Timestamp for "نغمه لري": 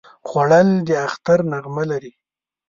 1.51-2.13